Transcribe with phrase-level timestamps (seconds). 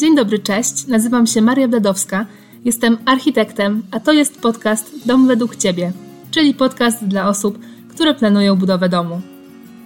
[0.00, 0.86] Dzień dobry, cześć.
[0.86, 2.26] Nazywam się Maria Bledowska.
[2.64, 5.92] Jestem architektem, a to jest podcast Dom według Ciebie,
[6.30, 9.20] czyli podcast dla osób, które planują budowę domu.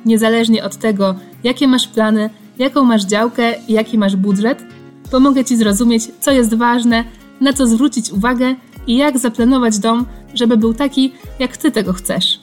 [0.04, 1.14] Niezależnie od tego,
[1.44, 4.64] jakie masz plany, jaką masz działkę i jaki masz budżet,
[5.10, 7.04] pomogę Ci zrozumieć, co jest ważne,
[7.40, 8.54] na co zwrócić uwagę
[8.86, 12.40] i jak zaplanować dom, żeby był taki, jak Ty tego chcesz.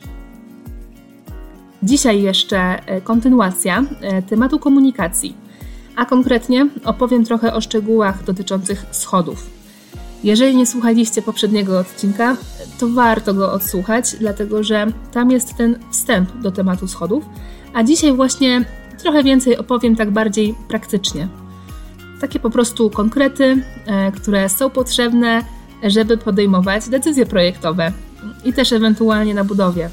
[1.84, 5.41] Dzisiaj jeszcze e, kontynuacja e, tematu komunikacji,
[6.02, 9.50] a konkretnie opowiem trochę o szczegółach dotyczących schodów.
[10.24, 12.38] Jeżeli nie słuchaliście poprzedniego odcinka,
[12.80, 17.26] to warto go odsłuchać, dlatego że tam jest ten wstęp do tematu schodów,
[17.74, 18.66] a dzisiaj właśnie
[18.98, 21.28] trochę więcej opowiem tak bardziej praktycznie.
[22.22, 25.44] Takie po prostu konkrety, e, które są potrzebne,
[25.84, 27.92] żeby podejmować decyzje projektowe
[28.46, 29.90] i też ewentualnie na budowie.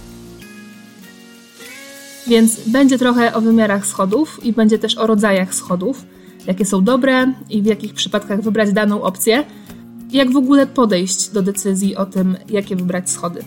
[2.28, 6.04] Więc będzie trochę o wymiarach schodów i będzie też o rodzajach schodów,
[6.46, 9.44] jakie są dobre i w jakich przypadkach wybrać daną opcję,
[10.10, 13.44] jak w ogóle podejść do decyzji o tym, jakie wybrać schody.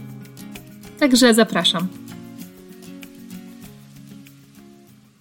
[0.99, 1.87] Także zapraszam.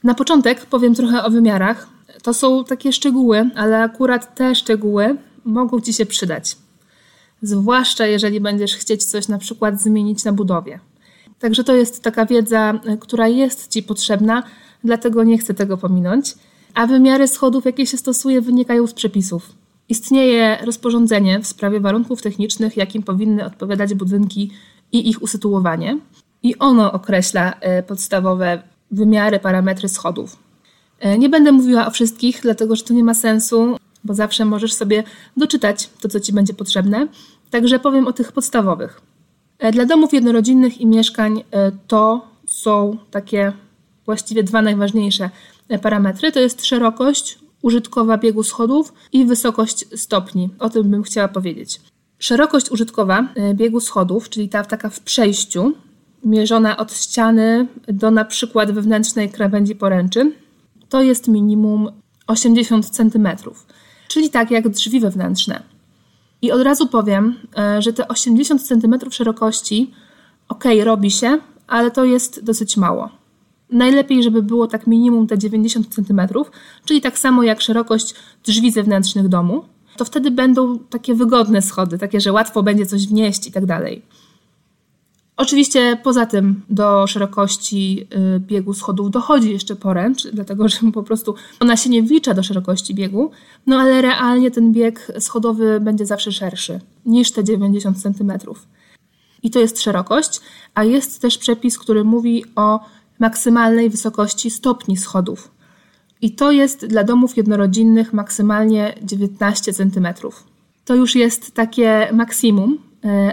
[0.05, 1.89] Na początek powiem trochę o wymiarach.
[2.23, 6.57] To są takie szczegóły, ale akurat te szczegóły mogą Ci się przydać.
[7.43, 10.81] Zwłaszcza jeżeli będziesz chcieć coś na przykład zmienić na budowie.
[11.41, 14.43] Także to jest taka wiedza, która jest Ci potrzebna,
[14.85, 16.35] dlatego nie chcę tego pominąć.
[16.75, 19.53] A wymiary schodów, jakie się stosuje, wynikają z przepisów.
[19.89, 24.51] Istnieje rozporządzenie w sprawie warunków technicznych, jakim powinny odpowiadać budynki
[24.93, 25.99] i ich usytuowanie,
[26.43, 30.37] i ono określa e, podstawowe wymiary, parametry schodów.
[31.01, 34.73] E, nie będę mówiła o wszystkich, dlatego że to nie ma sensu, bo zawsze możesz
[34.73, 35.05] sobie
[35.37, 37.09] doczytać to, co ci będzie potrzebne.
[37.51, 39.01] Także powiem o tych podstawowych.
[39.61, 41.43] E, dla domów jednorodzinnych i mieszkań
[41.87, 43.53] to są takie
[44.07, 45.31] właściwie dwa najważniejsze
[45.83, 46.33] parametry.
[46.33, 50.49] To jest szerokość użytkowa biegu schodów i wysokość stopni.
[50.59, 51.81] O tym bym chciała powiedzieć.
[52.19, 55.73] Szerokość użytkowa biegu schodów, czyli ta taka w przejściu,
[56.25, 60.33] mierzona od ściany do na przykład wewnętrznej krawędzi poręczy,
[60.89, 61.89] to jest minimum
[62.27, 63.29] 80 cm,
[64.09, 65.63] czyli tak jak drzwi wewnętrzne.
[66.43, 69.91] I od razu powiem, e, że te 80 cm szerokości
[70.49, 73.09] ok, robi się, ale to jest dosyć mało.
[73.71, 76.21] Najlepiej, żeby było tak minimum te 90 cm,
[76.85, 78.15] czyli tak samo jak szerokość
[78.45, 79.65] drzwi zewnętrznych domu.
[79.97, 84.03] To wtedy będą takie wygodne schody, takie, że łatwo będzie coś wnieść i tak dalej.
[85.41, 88.07] Oczywiście poza tym do szerokości
[88.37, 92.43] y, biegu schodów dochodzi jeszcze poręcz, dlatego że po prostu ona się nie wlicza do
[92.43, 93.31] szerokości biegu,
[93.67, 98.33] no ale realnie ten bieg schodowy będzie zawsze szerszy niż te 90 cm.
[99.43, 100.41] I to jest szerokość,
[100.75, 102.81] a jest też przepis, który mówi o
[103.19, 105.51] maksymalnej wysokości stopni schodów.
[106.21, 110.09] I to jest dla domów jednorodzinnych maksymalnie 19 cm.
[110.85, 112.90] To już jest takie maksimum,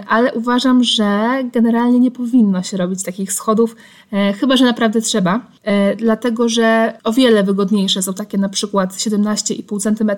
[0.08, 3.76] ale uważam, że generalnie nie powinno się robić takich schodów,
[4.12, 8.94] e, chyba że naprawdę trzeba, e, dlatego że o wiele wygodniejsze są takie na przykład
[8.94, 10.10] 17,5 cm,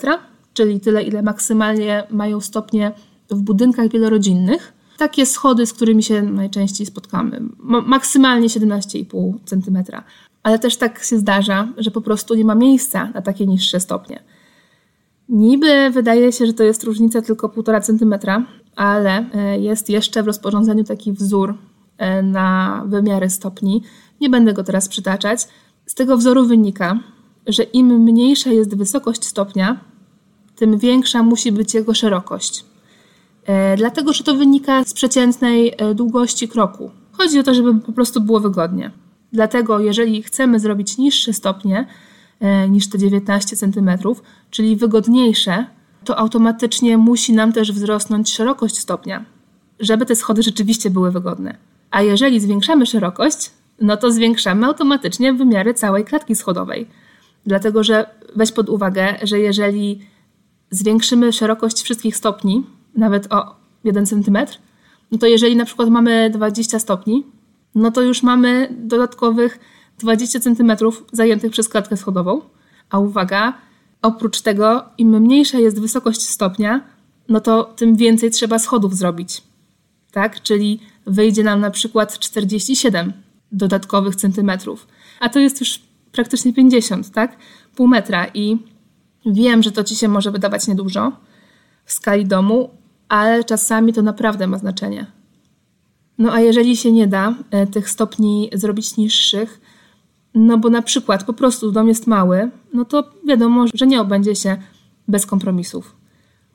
[0.54, 2.92] czyli tyle, ile maksymalnie mają stopnie
[3.30, 4.72] w budynkach wielorodzinnych.
[4.98, 7.40] Takie schody, z którymi się najczęściej spotkamy,
[7.86, 9.78] maksymalnie 17,5 cm.
[10.42, 14.22] Ale też tak się zdarza, że po prostu nie ma miejsca na takie niższe stopnie.
[15.28, 18.44] Niby wydaje się, że to jest różnica tylko 1,5 cm,
[18.80, 21.54] ale e, jest jeszcze w rozporządzeniu taki wzór
[21.98, 23.82] e, na wymiary stopni.
[24.20, 25.48] Nie będę go teraz przytaczać.
[25.86, 26.98] Z tego wzoru wynika,
[27.46, 29.80] że im mniejsza jest wysokość stopnia,
[30.56, 32.64] tym większa musi być jego szerokość.
[33.46, 36.90] E, dlatego, że to wynika z przeciętnej długości kroku.
[37.12, 38.90] Chodzi o to, żeby po prostu było wygodnie.
[39.32, 41.86] Dlatego, jeżeli chcemy zrobić niższe stopnie
[42.68, 43.90] niż te 19 cm,
[44.50, 45.66] czyli wygodniejsze,
[46.04, 49.24] to automatycznie musi nam też wzrosnąć szerokość stopnia,
[49.80, 51.56] żeby te schody rzeczywiście były wygodne.
[51.90, 53.50] A jeżeli zwiększamy szerokość,
[53.80, 56.86] no to zwiększamy automatycznie wymiary całej klatki schodowej.
[57.46, 58.06] Dlatego, że
[58.36, 60.00] weź pod uwagę, że jeżeli
[60.70, 64.38] zwiększymy szerokość wszystkich stopni, nawet o 1 cm,
[65.10, 67.26] no to jeżeli na przykład mamy 20 stopni,
[67.74, 69.58] no to już mamy dodatkowych
[69.98, 70.72] 20 cm
[71.12, 72.40] zajętych przez klatkę schodową.
[72.90, 73.52] A uwaga,
[74.02, 76.80] Oprócz tego, im mniejsza jest wysokość stopnia,
[77.28, 79.42] no to tym więcej trzeba schodów zrobić.
[80.12, 80.42] Tak?
[80.42, 83.12] Czyli wyjdzie nam na przykład 47
[83.52, 84.86] dodatkowych centymetrów,
[85.20, 85.80] a to jest już
[86.12, 87.36] praktycznie 50, tak?
[87.76, 88.58] Pół metra i
[89.26, 91.12] wiem, że to ci się może wydawać niedużo
[91.84, 92.70] w skali domu,
[93.08, 95.06] ale czasami to naprawdę ma znaczenie.
[96.18, 99.59] No a jeżeli się nie da e, tych stopni zrobić niższych,
[100.34, 104.36] no bo na przykład po prostu dom jest mały, no to wiadomo, że nie obędzie
[104.36, 104.56] się
[105.08, 105.96] bez kompromisów.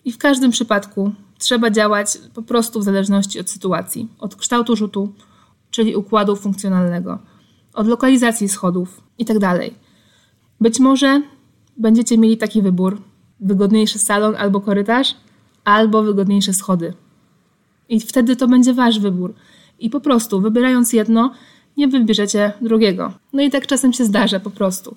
[0.06, 5.14] I w każdym przypadku trzeba działać po prostu w zależności od sytuacji, od kształtu rzutu,
[5.72, 7.20] czyli układu funkcjonalnego,
[7.74, 9.40] od lokalizacji schodów itd.
[9.40, 9.60] Tak
[10.62, 11.22] Być może
[11.78, 13.02] będziecie mieli taki wybór:
[13.40, 15.16] wygodniejszy salon albo korytarz,
[15.64, 16.94] albo wygodniejsze schody.
[17.90, 19.34] I wtedy to będzie wasz wybór.
[19.80, 21.32] I po prostu, wybierając jedno,
[21.78, 23.14] nie wybierzecie drugiego.
[23.34, 24.96] No i tak czasem się zdarza po prostu.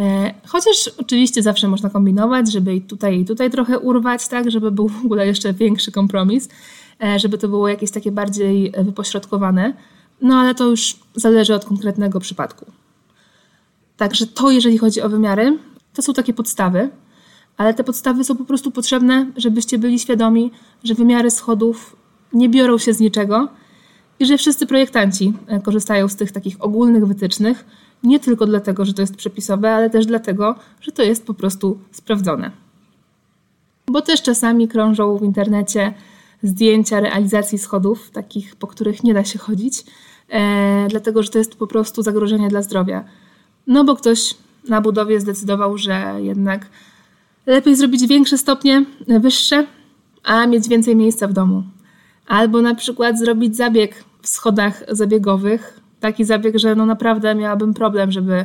[0.00, 4.70] E, chociaż oczywiście zawsze można kombinować, żeby i tutaj i tutaj trochę urwać, tak, żeby
[4.70, 6.48] był w ogóle jeszcze większy kompromis,
[7.02, 9.72] e, żeby to było jakieś takie bardziej wypośrodkowane.
[10.22, 12.66] No ale to już zależy od konkretnego przypadku.
[13.96, 15.58] Także to, jeżeli chodzi o wymiary,
[15.94, 16.90] to są takie podstawy,
[17.56, 20.50] ale te podstawy są po prostu potrzebne, żebyście byli świadomi,
[20.84, 21.96] że wymiary schodów
[22.32, 23.48] nie biorą się z niczego
[24.20, 27.64] i że wszyscy projektanci e, korzystają z tych takich ogólnych wytycznych,
[28.02, 31.78] nie tylko dlatego, że to jest przepisowe, ale też dlatego, że to jest po prostu
[31.92, 32.50] sprawdzone.
[33.86, 35.94] Bo też czasami krążą w internecie
[36.42, 39.84] zdjęcia realizacji schodów, takich, po których nie da się chodzić,
[40.28, 43.04] e, dlatego że to jest po prostu zagrożenie dla zdrowia.
[43.66, 44.34] No bo ktoś
[44.68, 46.66] na budowie zdecydował, że jednak
[47.46, 48.84] lepiej zrobić większe stopnie,
[49.20, 49.66] wyższe,
[50.22, 51.62] a mieć więcej miejsca w domu.
[52.26, 58.12] Albo na przykład zrobić zabieg w schodach zabiegowych, taki zabieg, że no naprawdę miałabym problem,
[58.12, 58.44] żeby,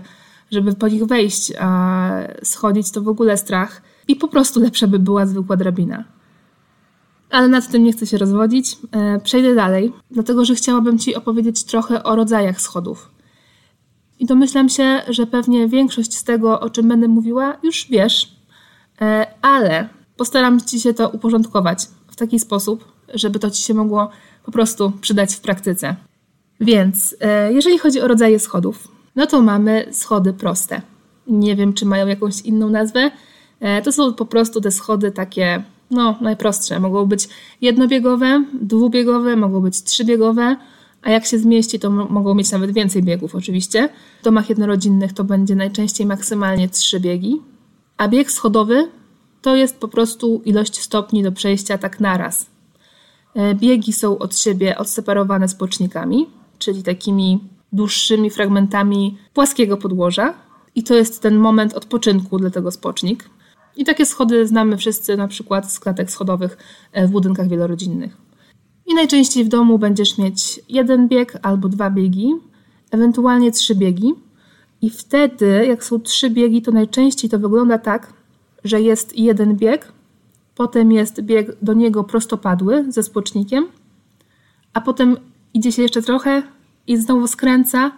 [0.51, 2.09] żeby po nich wejść, a
[2.43, 3.81] schodzić to w ogóle strach.
[4.07, 6.03] I po prostu lepsza by była zwykła drabina.
[7.29, 8.77] Ale nad tym nie chcę się rozwodzić.
[8.91, 13.11] E, przejdę dalej, dlatego że chciałabym Ci opowiedzieć trochę o rodzajach schodów.
[14.19, 18.35] I domyślam się, że pewnie większość z tego, o czym będę mówiła, już wiesz,
[19.01, 24.09] e, ale postaram Ci się to uporządkować w taki sposób, żeby to Ci się mogło
[24.45, 25.95] po prostu przydać w praktyce.
[26.59, 30.81] Więc e, jeżeli chodzi o rodzaje schodów, no to mamy schody proste.
[31.27, 33.11] Nie wiem, czy mają jakąś inną nazwę.
[33.59, 36.79] E, to są po prostu te schody takie, no, najprostsze.
[36.79, 37.29] Mogą być
[37.61, 40.55] jednobiegowe, dwubiegowe, mogą być trzybiegowe,
[41.01, 43.89] a jak się zmieści, to mogą mieć nawet więcej biegów, oczywiście.
[44.21, 47.41] W domach jednorodzinnych to będzie najczęściej maksymalnie trzy biegi,
[47.97, 48.89] a bieg schodowy
[49.41, 52.45] to jest po prostu ilość stopni do przejścia tak naraz.
[53.35, 56.27] E, biegi są od siebie odseparowane spocznikami,
[56.59, 57.39] czyli takimi
[57.73, 60.33] dłuższymi fragmentami płaskiego podłoża.
[60.75, 63.29] I to jest ten moment odpoczynku dla tego spocznik.
[63.75, 66.57] I takie schody znamy wszyscy na przykład z klatek schodowych
[66.91, 68.17] e, w budynkach wielorodzinnych.
[68.85, 72.33] I najczęściej w domu będziesz mieć jeden bieg albo dwa biegi,
[72.91, 74.13] ewentualnie trzy biegi.
[74.81, 78.13] I wtedy, jak są trzy biegi, to najczęściej to wygląda tak,
[78.63, 79.91] że jest jeden bieg,
[80.61, 83.67] potem jest bieg do niego prostopadły ze spocznikiem,
[84.73, 85.17] a potem
[85.53, 86.43] idzie się jeszcze trochę
[86.87, 87.91] i znowu skręca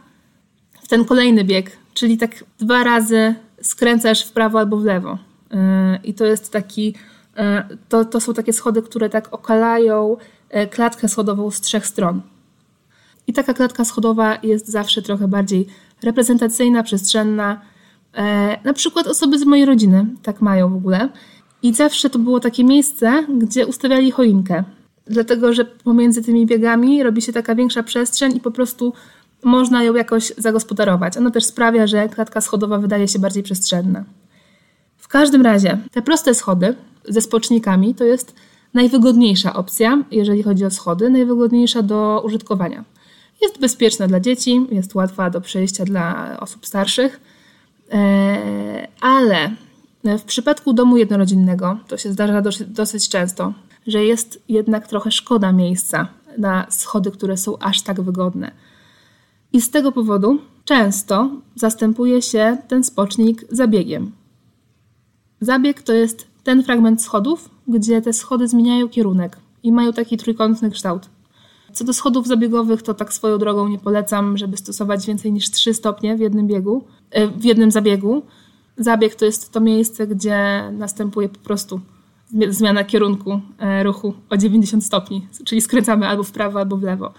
[0.81, 5.18] w ten kolejny bieg, czyli tak dwa razy skręcasz w prawo albo w lewo.
[5.51, 5.57] Yy,
[6.04, 10.18] I to jest taki, yy, to, to są takie schody, które tak okalają
[10.54, 12.21] yy, klatkę schodową z trzech stron.
[13.27, 15.68] I taka klatka schodowa jest zawsze trochę bardziej
[16.04, 17.62] reprezentacyjna, przestrzenna.
[18.63, 21.09] Na przykład osoby z mojej rodziny tak mają w ogóle.
[21.63, 24.63] I zawsze to było takie miejsce, gdzie ustawiali choinkę.
[25.07, 28.94] Dlatego, że pomiędzy tymi biegami robi się taka większa przestrzeń i po prostu
[29.44, 31.18] można ją jakoś zagospodarować.
[31.18, 34.04] Ona też sprawia, że klatka schodowa wydaje się bardziej przestrzenna.
[34.97, 36.76] W każdym razie, te proste schody
[37.07, 38.35] ze spocznikami to jest
[38.73, 42.83] najwygodniejsza opcja, jeżeli chodzi o schody, najwygodniejsza do użytkowania.
[43.42, 47.19] Jest bezpieczna dla dzieci, jest łatwa do przejścia dla osób starszych,
[47.92, 49.52] e, ale
[50.04, 53.54] w przypadku domu jednorodzinnego to się zdarza dosyć często,
[53.88, 56.07] że jest jednak trochę szkoda miejsca
[56.38, 58.52] na schody, które są aż tak wygodne.
[59.54, 64.12] I z tego powodu często zastępuje się ten spocznik zabiegiem.
[65.42, 70.72] Zabieg to jest ten fragment schodów, gdzie te schody zmieniają kierunek i mają taki trójkątny
[70.72, 71.10] kształt.
[71.74, 75.74] Co do schodów zabiegowych, to tak swoją drogą nie polecam, żeby stosować więcej niż 3
[75.74, 78.22] stopnie w jednym biegu, e, w jednym zabiegu.
[78.77, 81.81] Zabieg to jest to miejsce, gdzie następuje po prostu
[82.49, 87.13] zmiana kierunku e, ruchu o 90 stopni, czyli skręcamy albo w prawo, albo w lewo.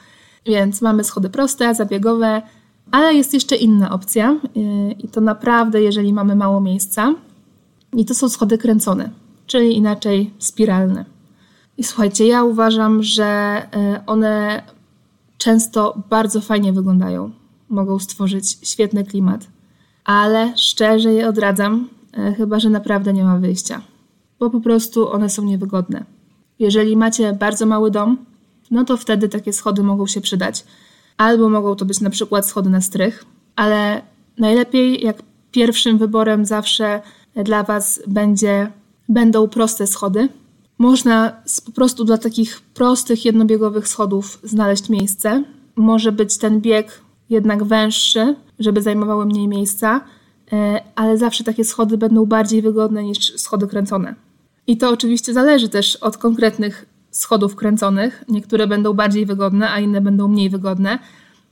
[0.46, 2.42] Więc mamy schody proste, zabiegowe,
[2.90, 7.14] ale jest jeszcze inna opcja e, i to naprawdę, jeżeli mamy mało miejsca,
[7.96, 9.11] i to są schody kręcone,
[9.46, 11.04] czyli inaczej spiralne.
[11.78, 14.62] I słuchajcie, ja uważam, że e, one
[15.38, 17.30] często bardzo fajnie wyglądają.
[17.68, 19.46] Mogą stworzyć świetny klimat,
[20.04, 21.88] ale szczerze je odradzam,
[22.37, 23.82] chyba że naprawdę nie ma wyjścia
[24.44, 26.04] bo po prostu one są niewygodne.
[26.58, 28.16] Jeżeli macie bardzo mały dom,
[28.70, 30.64] no to wtedy takie schody mogą się przydać.
[31.16, 33.25] Albo mogą to być na przykład schody na strych,
[33.56, 34.02] ale
[34.38, 37.02] najlepiej jak pierwszym wyborem zawsze
[37.44, 38.73] dla Was będzie
[39.08, 40.28] Będą proste schody.
[40.78, 41.32] Można
[41.66, 45.44] po prostu dla takich prostych, jednobiegowych schodów znaleźć miejsce.
[45.76, 47.00] Może być ten bieg
[47.31, 50.00] jednak węższy, żeby zajmowały mniej miejsca,
[50.52, 54.14] e, ale zawsze takie schody będą bardziej wygodne niż schody kręcone.
[54.66, 58.25] I to oczywiście zależy też od konkretnych schodów kręconych.
[58.28, 60.99] Niektóre będą bardziej wygodne, a inne będą mniej wygodne,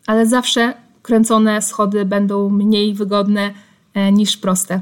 [0.06, 3.50] ale zawsze kręcone schody będą mniej wygodne
[3.94, 4.80] e, niż proste.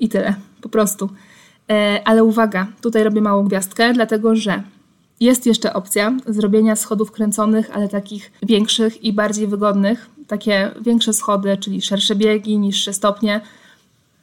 [0.00, 1.10] I tyle, po prostu.
[1.70, 4.62] E, ale uwaga, tutaj robię małą gwiazdkę, dlatego że
[5.20, 10.10] jest jeszcze opcja zrobienia schodów kręconych, ale takich większych i bardziej wygodnych.
[10.26, 13.40] Takie większe schody, czyli szersze biegi, niższe stopnie.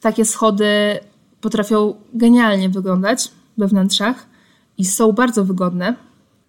[0.00, 0.98] Takie schody
[1.40, 4.26] potrafią genialnie wyglądać we wnętrzach
[4.78, 5.94] i są bardzo wygodne.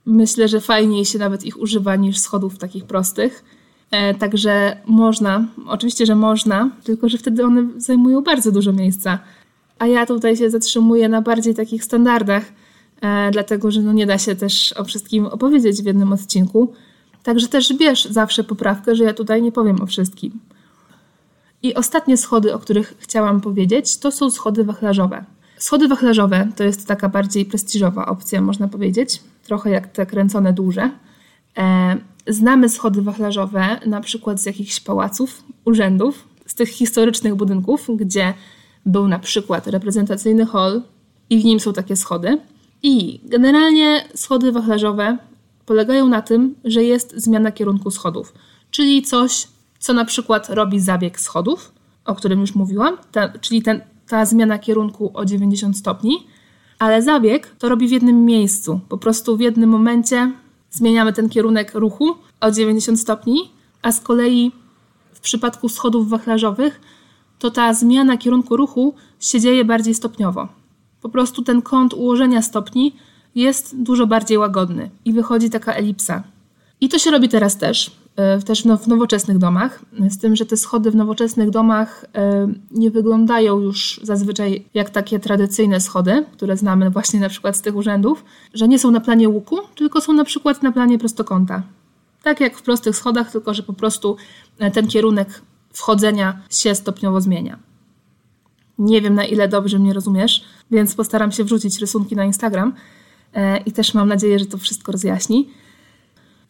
[0.05, 3.43] Myślę, że fajniej się nawet ich używa niż schodów takich prostych.
[3.91, 9.19] E, także można, oczywiście, że można, tylko że wtedy one zajmują bardzo dużo miejsca.
[9.79, 12.43] A ja tutaj się zatrzymuję na bardziej takich standardach,
[13.31, 16.73] dlatego że no nie da się też o wszystkim opowiedzieć w jednym odcinku.
[17.23, 20.39] Także też bierz zawsze poprawkę, że ja tutaj nie powiem o wszystkim.
[21.63, 25.25] I ostatnie schody, o których chciałam powiedzieć, to są schody wachlarzowe.
[25.57, 30.91] Schody wachlarzowe to jest taka bardziej prestiżowa opcja, można powiedzieć, trochę jak te kręcone duże.
[31.57, 31.97] E,
[32.27, 38.33] znamy schody wachlarzowe na przykład z jakichś pałaców, urzędów, z tych historycznych budynków, gdzie
[38.85, 40.81] był na przykład reprezentacyjny hall
[41.29, 42.37] i w nim są takie schody.
[42.83, 45.17] I generalnie schody wachlarzowe
[45.65, 48.33] polegają na tym, że jest zmiana kierunku schodów,
[48.71, 49.47] czyli coś,
[49.79, 51.71] co na przykład robi zabieg schodów,
[52.05, 52.97] o którym już mówiłam,
[53.41, 56.27] czyli ten, ta zmiana kierunku o 90 stopni,
[56.79, 58.79] ale zabieg to robi w jednym miejscu.
[58.89, 60.31] Po prostu w jednym momencie
[60.71, 64.51] zmieniamy ten kierunek ruchu o 90 stopni, a z kolei
[65.13, 66.81] w przypadku schodów wachlarzowych
[67.39, 70.62] to ta zmiana kierunku ruchu się dzieje bardziej stopniowo.
[71.03, 72.95] Po prostu ten kąt ułożenia stopni
[73.35, 76.23] jest dużo bardziej łagodny i wychodzi taka elipsa.
[76.81, 80.57] I to się robi teraz też, e, też w nowoczesnych domach, z tym, że te
[80.57, 86.89] schody w nowoczesnych domach e, nie wyglądają już zazwyczaj jak takie tradycyjne schody, które znamy
[86.89, 90.23] właśnie na przykład z tych urzędów, że nie są na planie łuku, tylko są na
[90.23, 91.63] przykład na planie prostokąta.
[92.23, 94.15] Tak jak w prostych schodach, tylko że po prostu
[94.59, 95.41] e, ten kierunek
[95.73, 97.72] wchodzenia się stopniowo zmienia.
[98.77, 102.73] Nie wiem na ile dobrze mnie rozumiesz, więc postaram się wrzucić rysunki na Instagram
[103.65, 105.49] i też mam nadzieję, że to wszystko rozjaśni.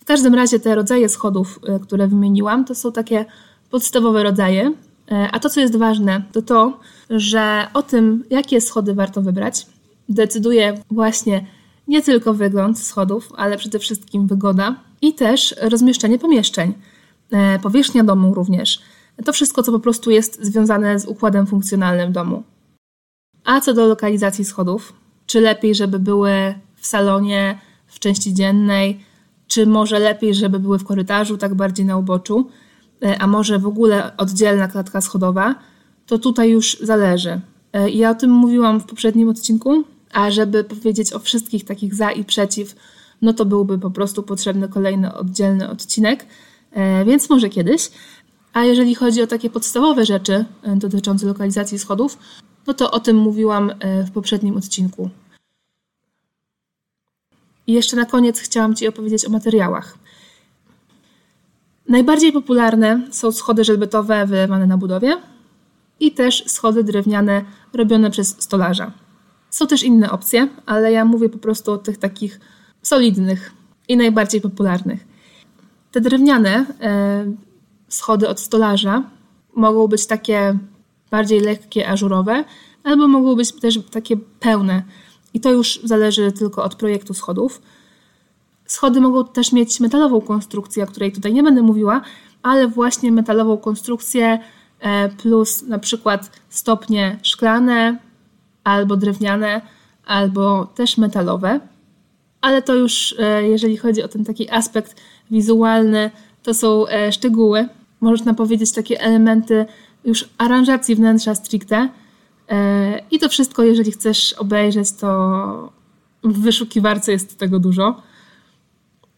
[0.04, 3.26] W każdym razie te rodzaje schodów, e, które wymieniłam, to są takie
[3.70, 4.74] podstawowe rodzaje.
[5.12, 9.68] E, a to, co jest ważne, to to, że o tym, jakie schody warto wybrać,
[10.10, 11.46] decyduje właśnie
[11.88, 16.74] nie tylko wygląd schodów, ale przede wszystkim wygoda i też rozmieszczenie pomieszczeń,
[17.32, 18.82] e, powierzchnia domu również.
[19.26, 22.44] To wszystko, co po prostu jest związane z układem funkcjonalnym domu.
[23.46, 24.94] A co do lokalizacji schodów,
[25.26, 26.32] czy lepiej, żeby były
[26.76, 29.00] w salonie, w części dziennej,
[29.48, 32.50] czy może lepiej, żeby były w korytarzu, tak bardziej na uboczu,
[33.04, 35.56] e, a może w ogóle oddzielna klatka schodowa,
[36.06, 37.42] to tutaj już zależy.
[37.74, 42.12] E, ja o tym mówiłam w poprzednim odcinku, a żeby powiedzieć o wszystkich takich za
[42.12, 42.76] i przeciw,
[43.22, 46.26] no to byłby po prostu potrzebny kolejny oddzielny odcinek,
[46.72, 47.92] e, więc może kiedyś.
[48.54, 50.46] A jeżeli chodzi o takie podstawowe rzeczy
[50.76, 52.18] dotyczące lokalizacji schodów,
[52.68, 53.72] no to o tym mówiłam
[54.08, 55.10] w poprzednim odcinku.
[57.68, 59.98] I jeszcze na koniec chciałam Ci opowiedzieć o materiałach.
[61.90, 65.18] Najbardziej popularne są schody żelbetowe wylewane na budowie
[66.00, 68.92] i też schody drewniane robione przez stolarza.
[69.50, 72.40] Są też inne opcje, ale ja mówię po prostu o tych takich
[72.82, 73.52] solidnych
[73.88, 75.06] i najbardziej popularnych.
[75.92, 77.26] Te drewniane e,
[77.94, 79.04] schody od stolarza
[79.56, 80.58] mogą być takie
[81.12, 82.44] bardziej lekkie, ażurowe,
[82.84, 84.84] albo mogą być też takie pełne,
[85.34, 87.62] i to już zależy tylko od projektu schodów.
[88.66, 92.02] Schody mogą też mieć metalową konstrukcję, o której tutaj nie będę mówiła,
[92.44, 94.40] ale właśnie metalową konstrukcję
[94.80, 97.98] e, plus na przykład stopnie szklane
[98.64, 99.62] albo drewniane,
[100.06, 101.60] albo też metalowe.
[102.42, 104.96] Ale to już, e, jeżeli chodzi o ten taki aspekt
[105.32, 106.12] wizualny,
[106.44, 107.68] to są e, szczegóły.
[108.04, 109.66] Można powiedzieć takie elementy
[110.06, 111.90] już aranżacji wnętrza stricte,
[112.50, 115.74] E, I to wszystko, jeżeli chcesz obejrzeć, to
[116.24, 118.02] w wyszukiwarce jest tego dużo.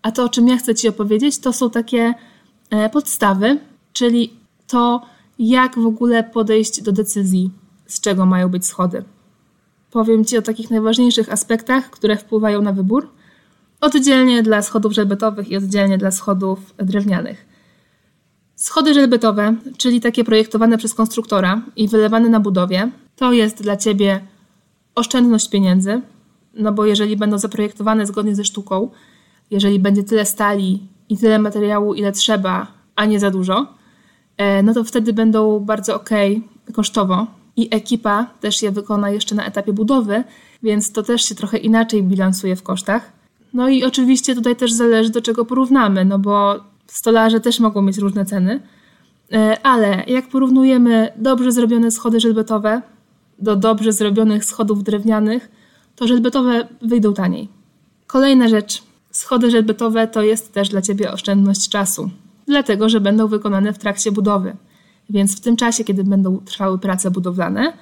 [0.01, 2.13] A to, o czym ja chcę Ci opowiedzieć, to są takie
[2.69, 3.59] e, podstawy,
[3.93, 4.33] czyli
[4.67, 5.01] to,
[5.39, 7.51] jak w ogóle podejść do decyzji,
[7.87, 9.03] z czego mają być schody.
[9.91, 13.09] Powiem Ci o takich najważniejszych aspektach, które wpływają na wybór.
[13.81, 17.54] Oddzielnie dla schodów żelbetowych i oddzielnie dla schodów drewnianych.
[18.55, 24.21] Schody żelbetowe, czyli takie projektowane przez konstruktora i wylewane na budowie, to jest dla Ciebie
[24.95, 26.01] oszczędność pieniędzy,
[26.53, 28.89] no bo jeżeli będą zaprojektowane zgodnie ze sztuką,
[29.51, 33.67] jeżeli będzie tyle stali i tyle materiału, ile trzeba, a nie za dużo,
[34.37, 36.09] e, no to wtedy będą bardzo ok
[36.73, 40.23] kosztowo i ekipa też je wykona jeszcze na etapie budowy,
[40.63, 43.11] więc to też się trochę inaczej bilansuje w kosztach.
[43.53, 47.97] No i oczywiście tutaj też zależy do czego porównamy, no bo stolarze też mogą mieć
[47.97, 48.59] różne ceny,
[49.31, 52.81] e, ale jak porównujemy dobrze zrobione schody żelbetowe
[53.39, 55.49] do dobrze zrobionych schodów drewnianych,
[55.95, 57.49] to żelbetowe wyjdą taniej.
[58.07, 58.83] Kolejna rzecz.
[59.11, 62.09] Schody żelbetowe to jest też dla Ciebie oszczędność czasu,
[62.47, 64.55] dlatego że będą wykonane w trakcie budowy.
[65.09, 67.73] Więc w tym czasie, kiedy będą trwały prace budowlane,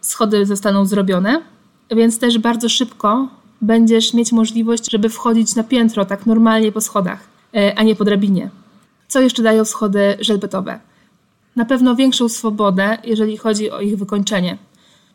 [0.00, 1.42] schody zostaną zrobione,
[1.90, 3.28] więc też bardzo szybko
[3.60, 7.28] będziesz mieć możliwość, żeby wchodzić na piętro tak normalnie po schodach,
[7.76, 8.50] a nie po drabinie.
[9.08, 10.80] Co jeszcze dają schody żelbetowe?
[11.56, 14.58] Na pewno większą swobodę, jeżeli chodzi o ich wykończenie.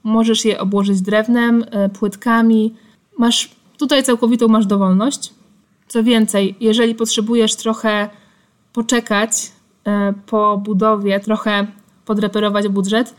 [0.04, 2.74] Możesz je obłożyć drewnem, e, płytkami.
[3.18, 5.34] Masz tutaj całkowitą masz dowolność.
[5.88, 8.10] Co więcej, jeżeli potrzebujesz trochę
[8.74, 9.52] poczekać
[9.86, 11.68] e, po budowie, trochę
[12.06, 13.16] podreperować budżet,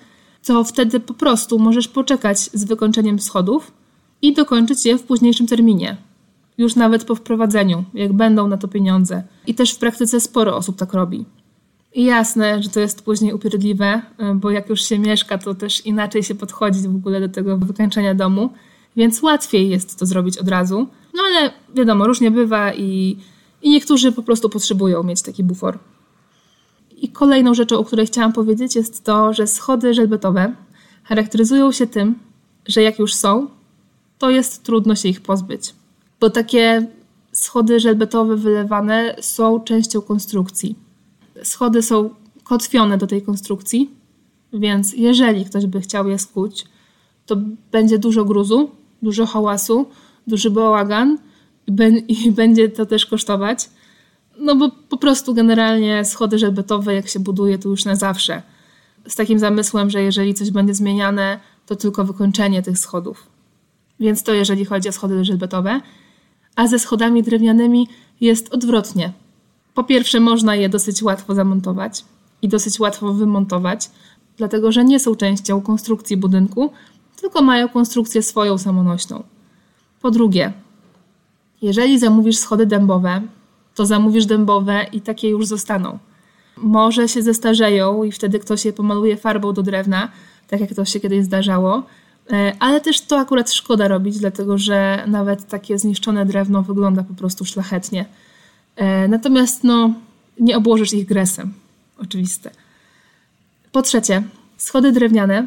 [0.46, 3.72] to wtedy po prostu możesz poczekać z wykończeniem schodów
[4.22, 5.96] i dokończyć je w późniejszym terminie.
[6.58, 9.22] Już nawet po wprowadzeniu, jak będą na to pieniądze.
[9.46, 11.24] I też w praktyce sporo osób tak robi.
[11.94, 14.02] I jasne, że to jest później upierdliwe,
[14.34, 18.14] bo jak już się mieszka, to też inaczej się podchodzić w ogóle do tego wykańczenia
[18.14, 18.50] domu,
[18.96, 20.86] więc łatwiej jest to zrobić od razu.
[21.14, 23.16] No ale wiadomo, różnie bywa i,
[23.62, 25.78] i niektórzy po prostu potrzebują mieć taki bufor.
[26.96, 30.54] I kolejną rzeczą, o której chciałam powiedzieć, jest to, że schody żelbetowe
[31.04, 32.18] charakteryzują się tym,
[32.66, 33.48] że jak już są,
[34.18, 35.74] to jest trudno się ich pozbyć.
[36.20, 36.86] Bo takie
[37.32, 40.74] schody żelbetowe wylewane są częścią konstrukcji.
[41.42, 42.10] Schody są
[42.44, 43.90] kotwione do tej konstrukcji,
[44.52, 46.64] więc jeżeli ktoś by chciał je skuć,
[47.26, 47.36] to
[47.72, 48.70] będzie dużo gruzu,
[49.02, 49.86] dużo hałasu,
[50.26, 51.18] duży bałagan
[52.08, 53.70] i będzie to też kosztować.
[54.38, 58.42] No bo po prostu generalnie schody żelbetowe, jak się buduje, to już na zawsze.
[59.08, 63.26] Z takim zamysłem, że jeżeli coś będzie zmieniane, to tylko wykończenie tych schodów.
[64.00, 65.80] Więc to jeżeli chodzi o schody żelbetowe.
[66.58, 67.88] A ze schodami drewnianymi
[68.20, 69.12] jest odwrotnie.
[69.74, 72.04] Po pierwsze, można je dosyć łatwo zamontować
[72.42, 73.90] i dosyć łatwo wymontować,
[74.36, 76.72] dlatego że nie są częścią konstrukcji budynku,
[77.20, 79.22] tylko mają konstrukcję swoją samonośną.
[80.02, 80.52] Po drugie,
[81.62, 83.22] jeżeli zamówisz schody dębowe,
[83.74, 85.98] to zamówisz dębowe i takie już zostaną.
[86.56, 90.08] Może się zestarzeją i wtedy ktoś je pomaluje farbą do drewna,
[90.48, 91.82] tak jak to się kiedyś zdarzało,
[92.58, 97.44] ale też to akurat szkoda robić, dlatego że nawet takie zniszczone drewno wygląda po prostu
[97.44, 98.04] szlachetnie.
[98.76, 99.92] E, natomiast no,
[100.40, 101.52] nie obłożysz ich gresem.
[101.98, 102.50] Oczywiste.
[103.72, 104.22] Po trzecie,
[104.56, 105.46] schody drewniane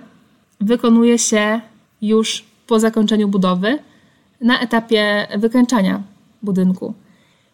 [0.61, 1.61] wykonuje się
[2.01, 3.79] już po zakończeniu budowy
[4.41, 6.03] na etapie wykańczania
[6.43, 6.93] budynku.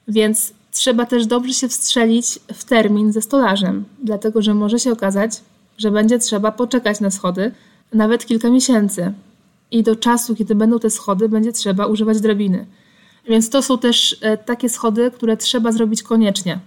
[0.08, 5.32] Więc trzeba też dobrze się wstrzelić w termin ze stolarzem, dlatego że może się okazać,
[5.78, 7.52] że będzie trzeba poczekać na schody
[7.94, 9.14] nawet kilka miesięcy.
[9.72, 12.66] I do czasu, kiedy będą te schody, będzie trzeba używać drabiny.
[13.28, 16.60] Więc to są też e, takie schody, które trzeba zrobić koniecznie.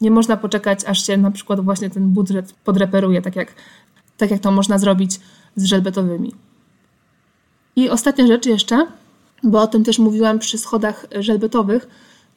[0.00, 3.54] Nie można poczekać, aż się na przykład właśnie ten budżet podreperuje, tak jak,
[4.16, 5.20] tak jak to można zrobić
[5.56, 6.34] z żelbetowymi.
[7.76, 8.86] I ostatnia rzecz jeszcze,
[9.42, 11.88] bo o tym też mówiłam przy schodach żelbetowych,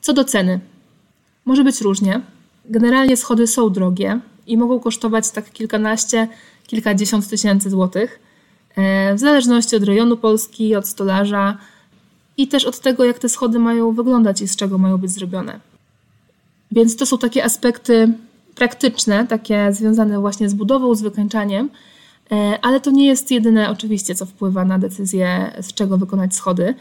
[0.01, 0.60] co do ceny.
[1.45, 2.21] Może być różnie.
[2.65, 6.27] Generalnie schody są drogie i mogą kosztować tak kilkanaście,
[6.67, 8.19] kilkadziesiąt tysięcy złotych,
[9.15, 11.57] w zależności od rejonu Polski, od stolarza
[12.38, 15.60] i też od tego, jak te schody mają wyglądać i z czego mają być zrobione.
[16.71, 18.13] Więc to są takie aspekty
[18.55, 21.69] praktyczne, takie związane właśnie z budową, z wykańczaniem,
[22.31, 26.75] e, ale to nie jest jedyne oczywiście, co wpływa na decyzję, z czego wykonać schody,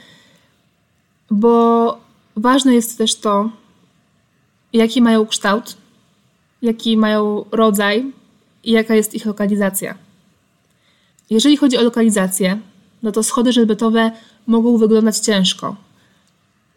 [1.31, 1.99] bo
[2.37, 3.51] ważne jest też to,
[4.73, 5.77] jaki mają kształt,
[6.63, 8.13] jaki mają rodzaj
[8.65, 9.95] i jaka jest ich lokalizacja.
[11.31, 12.59] Jeżeli chodzi o lokalizację,
[13.03, 14.11] no to schody żelbetowe
[14.47, 15.77] mogą wyglądać ciężko.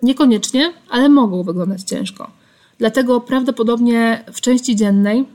[0.02, 2.32] Niekoniecznie, ale mogą wyglądać ciężko.
[2.78, 5.26] Dlatego prawdopodobnie w części dziennej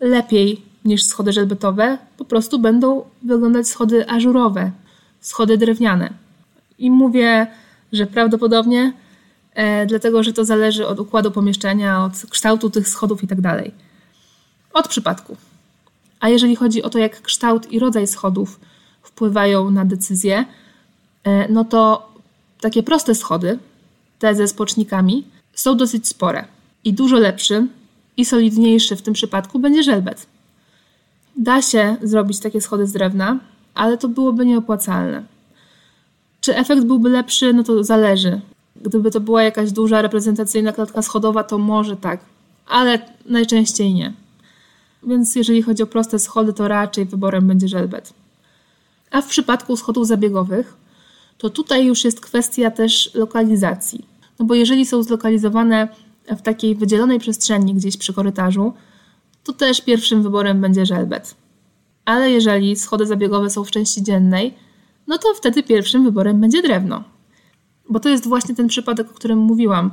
[0.00, 4.70] lepiej niż schody żelbetowe po prostu będą wyglądać schody ażurowe,
[5.20, 6.12] schody drewniane.
[6.78, 7.46] I mówię,
[7.92, 8.92] że prawdopodobnie,
[9.54, 13.42] e, dlatego że to zależy od układu pomieszczenia, od kształtu tych schodów itd.
[13.42, 13.72] Tak
[14.72, 15.36] od przypadku.
[16.20, 18.60] A jeżeli chodzi o to, jak kształt i rodzaj schodów
[19.02, 20.44] wpływają na decyzję,
[21.24, 22.12] e, no to
[22.60, 23.58] takie proste schody,
[24.18, 25.24] te ze spocznikami,
[25.54, 26.44] są dosyć spore
[26.84, 27.66] i dużo lepszy
[28.16, 30.26] i solidniejszy w tym przypadku będzie żelbet.
[31.36, 33.38] Da się zrobić takie schody z drewna,
[33.74, 35.22] ale to byłoby nieopłacalne.
[36.40, 37.52] Czy efekt byłby lepszy?
[37.52, 38.40] No to zależy.
[38.76, 42.20] Gdyby to była jakaś duża reprezentacyjna klatka schodowa, to może tak,
[42.66, 44.12] ale najczęściej nie.
[45.02, 48.12] Więc jeżeli chodzi o proste schody, to raczej wyborem będzie żelbet.
[49.10, 50.76] A w przypadku schodów zabiegowych,
[51.38, 54.04] to tutaj już jest kwestia też lokalizacji.
[54.38, 55.88] No bo jeżeli są zlokalizowane
[56.28, 58.72] w takiej wydzielonej przestrzeni gdzieś przy korytarzu,
[59.44, 61.34] to też pierwszym wyborem będzie żelbet.
[62.04, 64.54] Ale jeżeli schody zabiegowe są w części dziennej,
[65.06, 67.04] no to wtedy pierwszym wyborem będzie drewno.
[67.90, 69.90] Bo to jest właśnie ten przypadek, o którym mówiłam.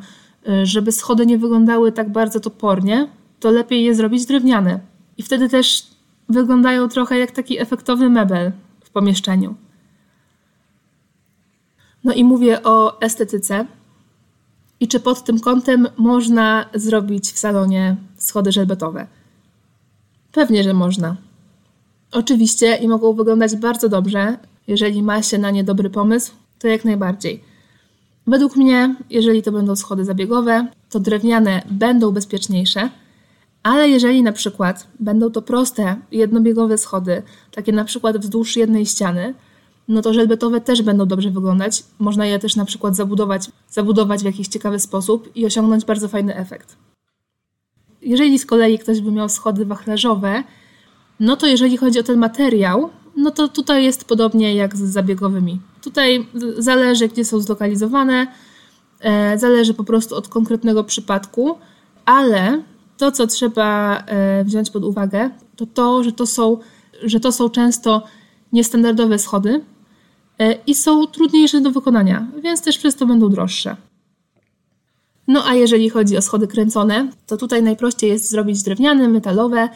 [0.63, 3.08] Żeby schody nie wyglądały tak bardzo topornie,
[3.39, 4.80] to lepiej je zrobić drewniane.
[5.17, 5.88] I wtedy też
[6.30, 8.52] wyglądają trochę jak taki efektowny mebel
[8.84, 9.56] w pomieszczeniu.
[12.04, 13.65] No i mówię o estetyce.
[14.80, 19.08] I czy pod tym kątem można zrobić w salonie schody żelbetowe?
[20.32, 21.15] Pewnie, że można.
[22.12, 26.86] Oczywiście i mogą wyglądać bardzo dobrze, jeżeli ma się na nie dobry pomysł, to jak
[26.86, 27.43] najbardziej.
[28.28, 32.89] Według mnie, jeżeli to będą schody zabiegowe, to drewniane będą bezpieczniejsze,
[33.63, 39.34] ale jeżeli na przykład będą to proste, jednobiegowe schody, takie na przykład wzdłuż jednej ściany,
[39.88, 41.84] no to żelbetowe też będą dobrze wyglądać.
[41.99, 46.36] Można je też na przykład zabudować, zabudować w jakiś ciekawy sposób i osiągnąć bardzo fajny
[46.36, 46.76] efekt.
[48.02, 50.43] Jeżeli z kolei ktoś by miał schody wachlarzowe,
[51.19, 55.60] no to jeżeli chodzi o ten materiał, no to tutaj jest podobnie jak z zabiegowymi.
[55.82, 58.28] Tutaj zależy, gdzie są zlokalizowane,
[58.99, 61.58] e, zależy po prostu od konkretnego przypadku,
[62.06, 62.63] ale
[63.04, 66.58] to, co trzeba e, wziąć pod uwagę, to to, że to są,
[67.04, 68.04] że to są często
[68.54, 69.62] niestandardowe schody
[70.39, 73.76] e, i są trudniejsze do wykonania, więc też przez to będą droższe.
[75.28, 79.70] No a jeżeli chodzi o schody kręcone, to tutaj najprościej jest zrobić drewniane, metalowe.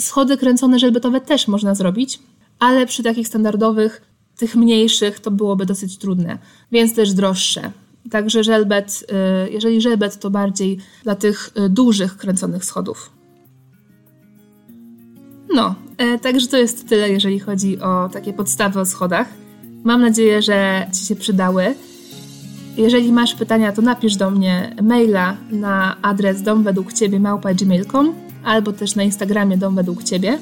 [0.00, 2.18] Schody kręcone żelbetowe też można zrobić,
[2.58, 4.02] ale przy takich standardowych,
[4.36, 6.38] tych mniejszych, to byłoby dosyć trudne,
[6.72, 7.70] więc też droższe.
[8.10, 9.06] Także żelbet,
[9.46, 13.10] y, jeżeli żelbet, to bardziej dla tych y, dużych kręconych schodów.
[15.54, 19.28] No, e, także to jest tyle, jeżeli chodzi o takie podstawy o schodach.
[19.84, 21.74] Mam nadzieję, że Ci się przydały.
[22.76, 28.14] Jeżeli masz pytania, to napisz do mnie maila na adres domwedługciebie.gmail.com
[28.44, 30.38] albo też na Instagramie dom według Ciebie.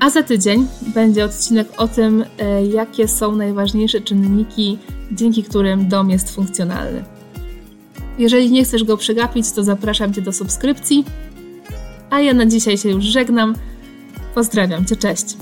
[0.00, 4.78] A za tydzień będzie odcinek o tym, e, jakie są najważniejsze czynniki,
[5.12, 7.04] dzięki którym dom jest funkcjonalny.
[8.18, 11.04] Jeżeli nie chcesz go przegapić, to zapraszam Cię do subskrypcji.
[12.10, 13.54] A ja na dzisiaj się już żegnam.
[14.34, 15.36] Pozdrawiam Cię, cześć!